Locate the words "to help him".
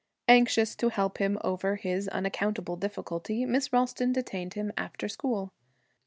0.77-1.37